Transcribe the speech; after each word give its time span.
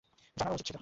জানানো 0.37 0.55
উচিত 0.55 0.65
ছিল। 0.67 0.77